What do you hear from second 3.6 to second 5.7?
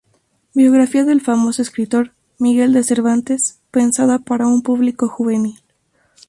pensada para un público juvenil.